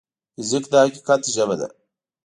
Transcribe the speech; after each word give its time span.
فزیک 0.37 0.65
د 0.71 0.73
حقیقت 0.83 1.21
ژبه 1.35 1.55
ده. 1.59 1.67